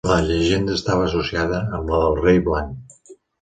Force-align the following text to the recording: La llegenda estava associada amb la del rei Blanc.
La 0.09 0.15
llegenda 0.27 0.77
estava 0.79 1.03
associada 1.09 1.59
amb 1.81 1.93
la 1.95 2.01
del 2.05 2.19
rei 2.23 2.41
Blanc. 2.49 2.99